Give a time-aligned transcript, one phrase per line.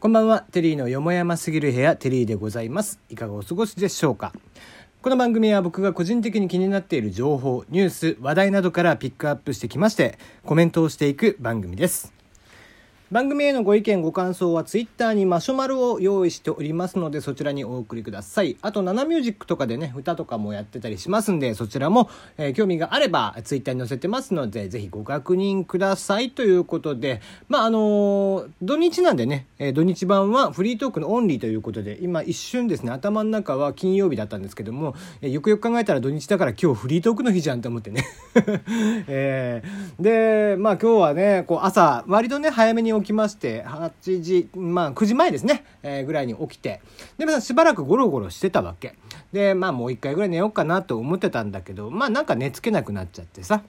[0.00, 2.98] こんばんは、テリーのよもやますぎる部屋、テリーでございます。
[3.10, 4.32] いかがお過ごしでしょうか
[5.02, 12.14] この番組は僕が個人的に気になっている情報、ニュース、話題などからピックアップしてきまして、コメントをしていく番組です。
[13.10, 18.56] 番組へのご意見ご感想はツイッターにマシュマロを用意しておりますのでそちらにお送りください。
[18.62, 38.04] あとナナミュージックとかでね歌とかもやってたりしますんでそちらも、えー興味があればツイッターに載せてますのでぜひご確認くださいということでまああのー土日なんでね、えー土日版はフリートークのオンリーということで今一瞬ですね頭の中は金曜日だったんですけども、えよくよく考えたら土日だから今日フリートークの日じゃんと思ってね。
[39.08, 46.80] えーでまあ今日はねこう朝割とね早めに起きまして8時まあ9時前ですね、えーぐらいに起きて。
[47.18, 48.94] でまあしばらくゴロゴロしてたわけ。
[49.32, 53.62] でまあもう一回ぐらい寝ようかなと思ってたんだけどまあなんか寝つけなくなっちゃってさ。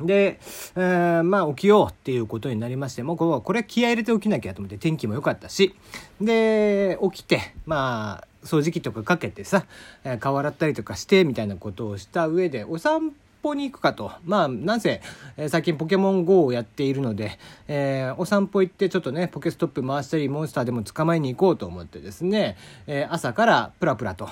[0.00, 0.38] で、
[0.76, 5.74] えーまあ起きようっていうことになりましてもうこれは気合入れて起きなきゃと思って天気も良かったし。
[6.20, 9.66] で起きてまあ掃除機とかかけてさ、
[10.04, 13.12] え顔洗ったりとかしてみたいなことをした上でお散
[13.46, 14.12] 歩に行くかと。
[14.24, 15.00] まあなんせ、
[15.36, 24.28] えー最近ポケモン GO をやっているので、えーお散歩行ってちょっとねポケストップ回したりモンスターでも捕まえに行こうと思ってですね、えー朝からプラプラと。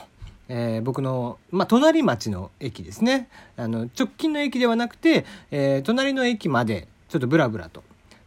[0.48, 3.28] えー僕の、まあ、隣町の駅ですね。
[3.56, 7.82] あの直近の駅ではなくて、えー隣の駅までちょっとブラブラと。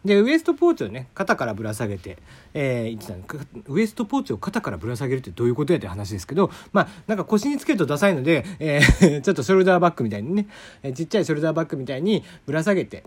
[0.08, 2.18] でウエストポーチをね肩からぶら下げて、
[2.54, 10.48] えー、言ってたウエストポーチを肩からぶら下げるってどういうことやって話ですけどまあなんか腰につけるとダサいので、えー ちょっとショルダーバッグみたいにね、
[10.82, 13.04] えーちっちゃいショルダーバッグみたいにぶら下げて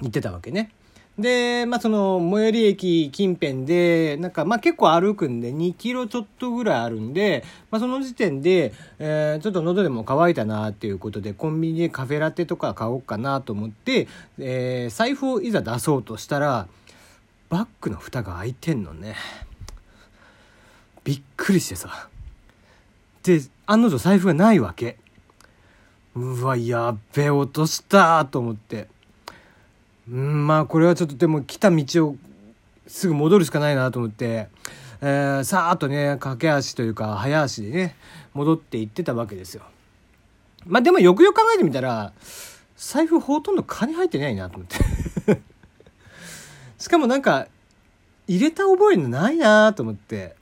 [0.00, 0.72] 行ってたわけね。
[1.18, 16.68] で、まあ、その、最寄り駅近辺で、なんか、まあ、結構歩くんで、2キロちょっとぐらいあるんで、まあ、その時点で、えーちょっと喉でも渇いたなっていうことで、コンビニでカフェラテとか買おうかなと思って、えー財布をいざ出そうとしたら、
[17.48, 19.14] バッグの蓋が開いてんのね。
[21.04, 22.08] びっくりしてさ。
[23.22, 24.98] で、案の定財布がないわけ。
[26.14, 28.88] うわ、やっべ、落としたと思って。
[30.10, 32.16] うんまあこれはちょっとでも来た道を
[32.86, 34.48] すぐ戻るしかないなと思って、
[35.00, 37.96] えーさーっとね駆け足というか早足でね
[38.32, 39.62] 戻って行ってたわけですよ。
[40.64, 42.12] まあでもよくよく考えてみたら
[42.76, 45.40] 財布ほとんど金入ってないなと思って
[46.78, 47.46] しかもなんか
[48.28, 50.34] 入れた覚えのないなと思って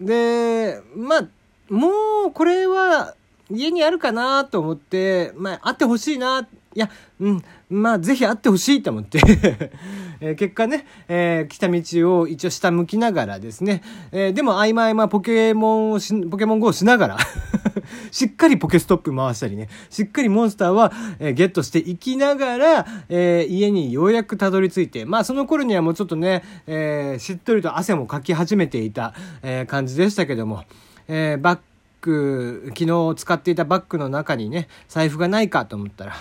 [0.00, 1.28] でまあ
[1.68, 3.14] もうこれは
[3.50, 9.20] 家にあるかなと思ってまああってほしいないやうんまあぜひあってほしいと思って。
[10.20, 17.18] えー結果ね、えー来た道を一応下向きながらですね、えーでも合間合間ポケモンをしポケモン GO をしながら。
[18.10, 19.68] しっかりポケストップ回したりね。
[19.90, 25.04] しっかりモンスターは、えーゲットしていきながら、えー家にようやくたどり着いて。
[25.04, 30.64] まあその頃にはもうちょっとね、えーしっとりと汗もかき始めていた、えー感じでしたけども、
[31.06, 31.60] えーバッ
[32.00, 36.14] グ昨日使っていたバッグの中にね財布がないかと思ったら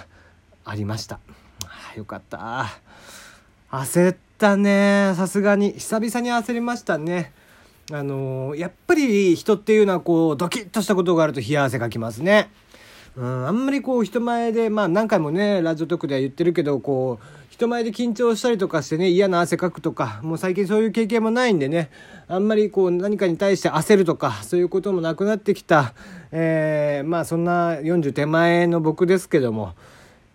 [0.70, 1.20] ありました。
[1.66, 2.68] あよかった。
[3.72, 5.14] 焦ったね。
[5.16, 5.72] さすがに。
[5.74, 7.32] 久々に焦りましたね。
[7.90, 12.50] あのーやっぱり人っていうのはこうドキッとしたことがあると冷や汗かきますね。
[13.16, 21.90] うん、あんまりこう人前でまあ何回もねラジオトークでは言ってるけどこう人前で緊張したりとかしてね嫌な汗かくとかもう最近そういう経験もないんでね
[22.28, 25.94] あんまりこう何かに対して焦るとかそういうこともなくなってきた、
[26.32, 29.74] えーまあそんな40手前の僕ですけども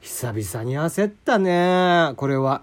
[0.03, 2.13] 久々に焦ったね。
[2.17, 2.63] これは。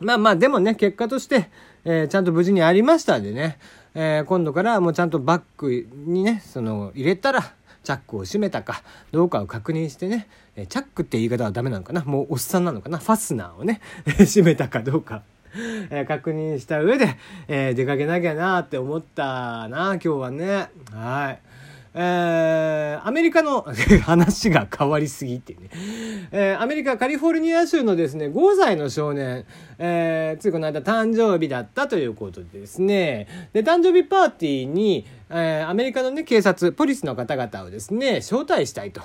[0.00, 1.50] まあまあでもね結果として、
[1.84, 3.58] えーちゃんと無事にありましたんでね、
[3.94, 7.52] えー今度からもうちゃんとバッグにねその入れたら
[7.84, 12.02] チャックを閉めたかどうかを確認してね、えーチャックって言い方はダメなのかな？
[12.04, 12.98] もうおっさんなのかな？
[12.98, 13.80] ファスナーをね
[14.18, 15.22] 閉めたかどうか。
[15.90, 17.16] え確認した上で、
[17.48, 20.68] え出かけなきゃなって思ったな今日はね。
[20.92, 21.38] はい。
[21.94, 23.62] えーアメリカの
[24.02, 25.70] 話が変わりすぎってね、
[26.30, 29.44] えーアメリカカリフォルニア州のですね5歳の少年、
[29.78, 39.02] えーついこの間誕生日だったということでですねで誕生日パーティーに、えーアメリカのね警察ポリスの方々をですね招待したいと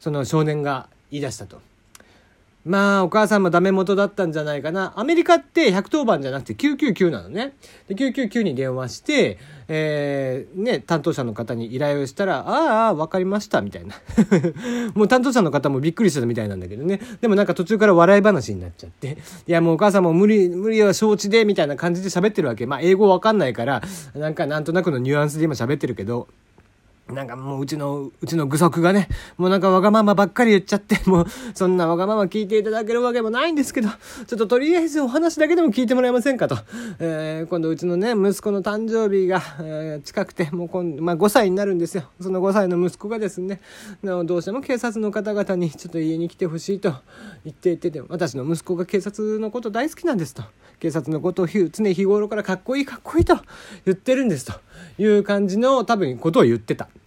[0.00, 1.60] その少年が言い出したと。
[2.64, 4.92] まあ、お母さんもダメ元だったんじゃないかな。
[4.96, 7.54] アメリカって110番じゃなくて999なのね。
[7.88, 9.38] で、999に電話して、
[9.68, 13.94] えー、ね、担当者の方に依頼をしたら、ああああ、わかりました、みたいな。
[14.94, 17.00] もう担当者の方もびっくりしてたみたいなんだけどね。
[17.20, 19.18] でもなんか途中から笑い話になっちゃって。
[19.46, 22.66] いや、もうお母さんも無理、無理は承知で、みたいな感じで喋ってるわけ。
[22.66, 23.82] まあ、英語わかんないから、
[24.14, 26.28] なんかなんとなくのニュアンスで今喋ってるけど、
[27.12, 29.08] なんかもううちの、うちの具足がね、
[29.38, 36.58] もうなんかわがままばっかり言っちゃって、 もうそんなわがまま聞いていただけるわけもないんですけど、ちょっととりあえずお話だけでも聞いてもらえませんかと。
[36.98, 42.04] えー、今度うちのね、息子の誕生日が、えー、近くて、もう今まあ5歳になるんですよ。
[42.20, 43.60] その5歳の息子がですね、
[44.02, 46.94] どうしても警察の方々にちょっと家に来てほしいと
[47.44, 50.42] 言っていてて、私の息子が警察のこと大好きなんですと。
[50.80, 53.36] 警察のことを常日頃からかっこいいかっこいいと
[53.84, 54.52] 言ってるんですと
[55.02, 56.88] いう感じの多分ことを言ってた。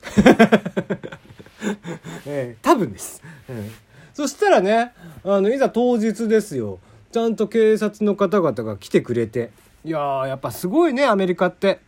[2.25, 3.71] えー、多分です、うん、
[4.13, 6.79] そしたらねあのいざ当日ですよ。
[7.12, 9.51] ちゃんと警察の方々が来てくれて。
[9.83, 11.79] いややっぱすごいねアメリカって。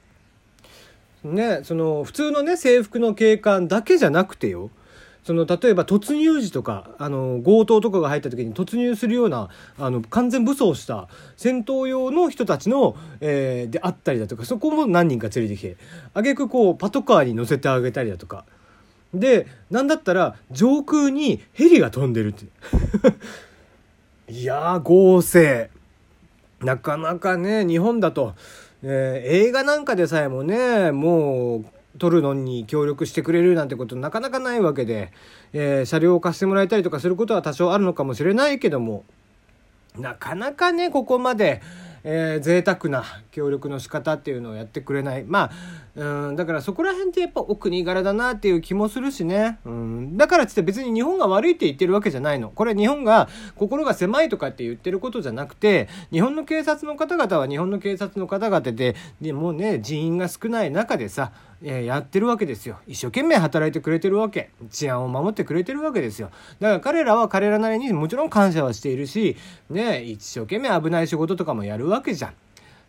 [1.24, 4.69] ねその普通のね制服の警官だけじゃなくてよ。
[5.24, 15.78] その例えば突入時とかあの強盗とかが入った時に突入するようなあの完全武装した戦闘用の人たちの、えー、であったりだとかそこも何人か連れてきて
[16.14, 18.46] あげくこうパトカーに乗せてあげたりだとか。
[19.14, 22.46] でなんだったら上空にヘリが飛んでるって
[24.28, 25.69] い やー合成
[26.62, 28.34] なかなかね日本だと、
[28.81, 31.66] えー、映画なんかでさえもねもう
[32.00, 35.12] 撮るのに協力してくれるなんてことなかなかないわけで、
[35.54, 39.04] えー、車両を貸してもらえたりとかすることは多少あるのかもしれないけども
[39.98, 41.62] なかなかねここまで、
[42.04, 45.25] えー、贅沢な協力の仕方っていうのをやってくれない。
[45.27, 45.51] まあ
[45.95, 49.59] うんだからそこら辺ってやっぱお国柄だなっていう気もするしね。
[49.65, 50.18] うん。
[50.18, 52.50] だからっつって別に日本が悪いって言ってるわけじゃないの。
[52.50, 61.31] これ日本が心が狭いとかって言ってることじゃなくて日本の警察の方々は日本の警察の方々ででもうね人員が少ない中でさ
[61.63, 62.77] えやってるわけですよ。
[62.88, 64.51] 一生懸命働いてくれてるわけ。
[64.69, 66.30] 治安を守ってくれてるわけですよ。
[66.59, 69.38] だから彼らは彼らなりにもちろん感謝はしているし
[69.69, 72.33] ね一生懸命危ない仕事とかもやるわけじゃん。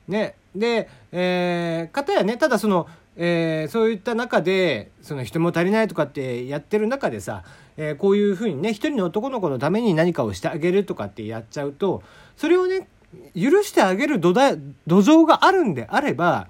[0.09, 0.37] ね。
[0.55, 2.87] で、えー、かたやねただその、
[3.17, 7.43] えー、そういった中でその人も足りないとかってやってる中でさ、
[7.77, 12.03] えー、こういうふうにね一人の男の子のために何かをしてあげるとかってやっちゃうと
[12.37, 12.89] それをね
[13.35, 16.49] 許してあげる土土壌があるんであれば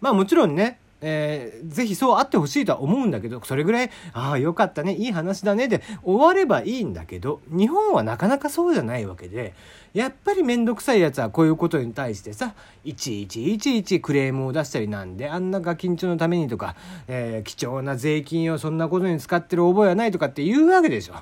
[0.00, 9.54] まあもちろんねえー、ぜひそうあってほしいとは思うんだけどそれぐらいああよかったねいい話だねで終わればいいんだけど日本はなかなかそうじゃないわけで
[9.92, 12.54] やっぱり面倒くさいやつはこういうことに対してさ
[12.84, 16.76] いちいちいちいちクレームを出したりなんであんなガキンチョのためにとか、
[17.08, 21.14] えー、貴重な税金をそんなことに使ってる覚えはないとかって言うわけでしょ。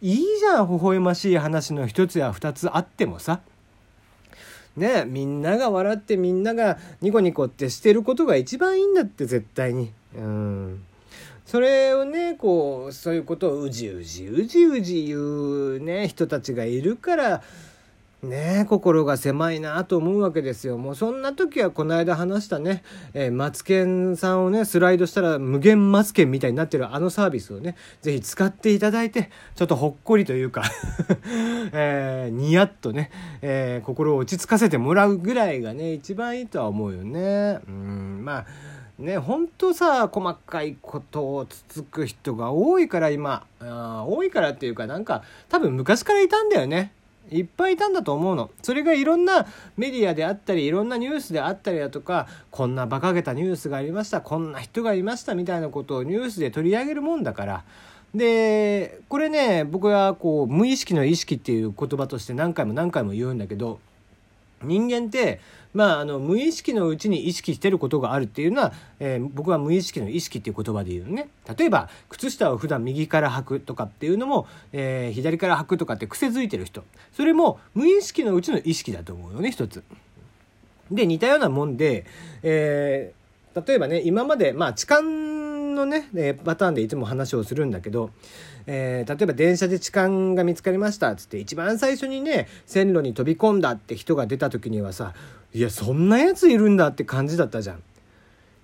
[0.00, 3.40] いいじゃん微笑ましい話の一つや二つあってもさ。
[4.76, 9.92] ねみんなが笑ってみんながニコニコってしてることが一番いいんだって絶対に。
[10.16, 10.84] うん
[11.44, 17.42] それをねこうそういうことをうじうじうじうじ言うね人たちがいるから
[18.22, 20.78] ね心が狭いなと思うわけですよ。
[20.78, 22.84] もうそんな時はこの間話したね、
[23.14, 30.62] えー、マツケンさんをね、スライドしたら無限マツケンみたいになってるあのサービスをね、ぜひ使っていただいて、ちょっとほっこりというか
[31.72, 33.10] えー、ニヤッとね、
[33.42, 37.58] えー、心を落ち着かせてもらうぐらいがね、一番いいとは思うよね。
[37.66, 38.46] うん、まあ、
[39.00, 46.92] ね、ほんとさ、細かいことをつつく人が多いから今、あ多いからっていうかなんか、多分昔からいたんだよね。
[47.30, 48.50] いっぱいいたんだと思うの。
[48.62, 49.46] それがいろんな
[49.76, 57.64] メディアであったり、いろんなニュースであったりだとか、こんな馬鹿げたニュースがありました、こんな人がいましたみたいなことをニュースで取り上げるもんだから、
[58.14, 63.80] で、これね、僕はこう、無意識の意識っていう言葉として何回も何回も言うんだけど、
[64.64, 65.40] 人間って
[65.74, 79.82] まあ、あの無意識のうちに意識してることがあるっていうのは、えー、僕は無意識の意識っていう言葉で言うね例えば靴下を普段右から履くとかっていうのも、えー、左から履くとかって癖づいてる人それも無意識のうちの意識だと思うよね一つ。
[80.90, 82.04] で似たようなもんで、
[82.42, 85.00] えー、例えばね今までまあ痴漢
[85.74, 88.10] のね、えパターンでいつも話をするんだけど、
[88.66, 95.14] えー、例えば電車で痴漢が見つかりましたっつって一番最初にね線路に飛び込んだって人が出た時にはさ
[95.52, 97.82] いやそんなやついるんだって感じだったじゃん。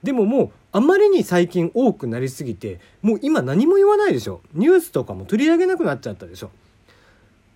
[0.03, 4.41] でももうあまりに最近多くなりすぎてもう今何も言わないでしょ。
[4.55, 6.51] ニュースとかも取り上げなくなっちゃったでしょ。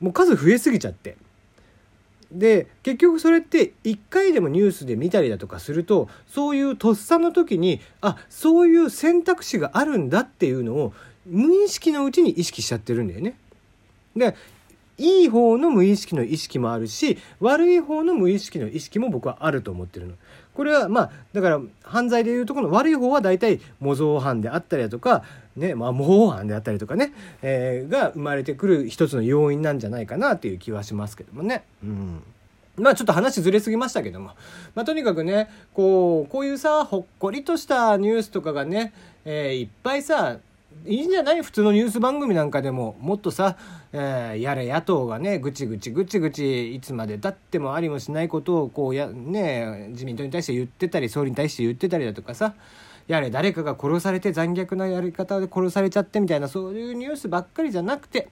[0.00, 1.16] もう数増えすぎちゃって。
[2.32, 10.92] で結局それって1回でもニュースで見たりだとかするとそういうとっさの時にあそういう選択肢があるんだっていうのを
[11.26, 13.36] 無意識のうちに意識しちゃってるんだよね。
[14.16, 14.34] で
[14.99, 20.14] いい方の無意識の意識もあるし悪い方の無意識の意識も僕はあると思ってるの。
[20.54, 25.25] これはまあだから犯罪でいうとこの悪い方は大体模造犯であったりだとか、
[25.56, 31.64] ねまあ、模倣犯であったりとかね、えー、が生まれてくる一つの要因なんじゃないかなっていう気はしますけどもね。
[31.82, 32.22] うん
[32.76, 34.30] まあちょっと話ずれすぎましたけども、
[34.75, 38.94] まあ、とにかくねこうこういうさほっこりとしたニュースとかがね、
[39.26, 40.38] えー、いっぱいさ
[40.86, 41.42] いいんじゃない？
[41.42, 42.96] 普通のニュース番組なんかでも。
[43.00, 43.56] もっとさ、
[43.92, 52.54] えー、やれ野党がねぐちぐちぐちぐちいつまでたってもありもしないことをこうや、ね、自民党に対して言ってたり総理に対して言ってたりだとかさ
[53.08, 58.28] やれ誰かが殺されて残虐なやり方で殺されちゃってみたいなそういうニュースばっかりじゃなくて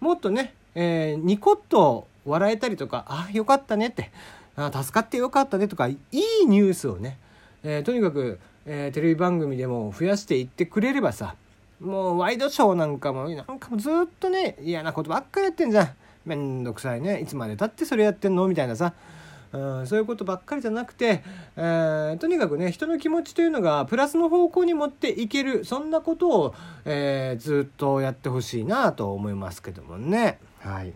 [0.00, 4.10] もっとね、えー、ニコッと笑えたりとかあよかったねって
[4.56, 7.18] あ助かってよかったねとかいいニュースをね、
[7.62, 11.36] えー、とにかく、えー、テレビ番組でも増やしていってくれればさ
[11.80, 13.42] もうワイドショーなんかもな。
[13.42, 15.88] んかもずっとね嫌なことばっかりやってんじゃん。
[16.24, 17.20] めんどくさいね。
[17.20, 18.94] いつまでたってそれやってんのみたいなさ。
[19.52, 21.22] うん、そういうことばっかりじゃなくて、
[21.56, 25.64] えー、とにかくね人の気持ちというのがプラスの方向に持っていける。
[25.64, 26.54] そんなことを、
[26.84, 30.38] えー、ずっとやってほしいなと思いますけどもね。
[30.60, 30.92] はい。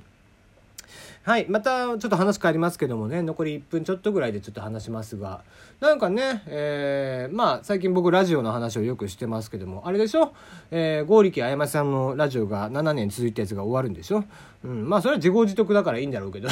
[1.23, 1.47] はい。
[1.51, 5.43] また、ちょっと話変わりますけどもね、残り1分ちょっとぐらいでちょっと話しますが、
[5.79, 10.33] なんかね、えー、まあ、最近僕ラジオの話をよくしてますけども、あれでしょ？
[10.71, 14.25] えー、剛力あやまさんのラジオが7年続いたやつが終わるんでしょ？
[14.65, 14.89] うん。
[14.89, 16.49] まあ、それは自業自得だからいいんだろうけど。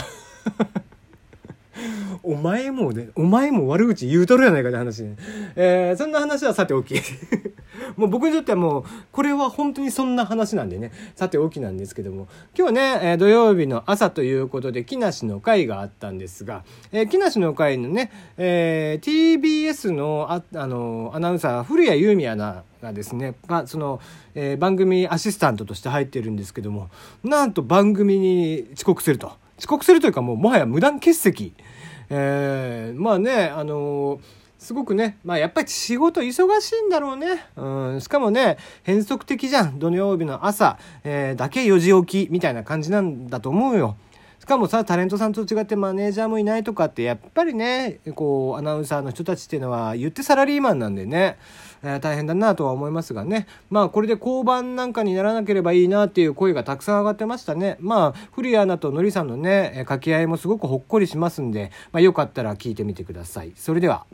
[2.23, 5.17] お前もね、お前も悪口言うとるやないかって話ね。
[5.57, 6.95] えー、そんな話はさておき。
[7.97, 24.01] もう僕にとってはもう、これは本当にそんな話なんでね、さておきなんですけども、今日ね、えー、土曜日の朝ということで、木梨の会があったんですが、えー、木梨の会のね、えー、TBS のあ、あの、アナウンサー、古谷優美アナがですね、まあ、その、
[24.35, 26.91] えー、番組アシスタントとして入ってるんですけども、
[27.25, 29.33] なんと番組に遅刻すると。
[29.59, 31.53] 遅刻するというかもうもはや無断欠席。
[32.11, 34.21] えー、まあね、あのー、
[34.59, 37.47] すごくね、まあやっぱり仕事忙しいんだろうね。
[37.57, 39.79] うん、しかもね、変則的じゃん。
[39.79, 43.97] 土曜日の朝、えー、だけ4時起きみたいな感じなんだと思うよ。
[44.49, 51.37] しかもさ、タレントさんと違ってマネージャーもいないとかって、やっぱりね、こう、アナウンサーの人たちっていうのは言ってサラリーマンなんでね、
[51.83, 53.47] えー、大変だなとは思いますがね。
[53.69, 57.77] まあこれで交番なんかにならなければいいなっていう声がたくさん上がってましたね。
[57.79, 63.53] まあ、古谷アナとのりさんのね、掛け合いもすごくほっこりしますんで、まあよかったら聞いてみてください。
[63.55, 64.07] それでは。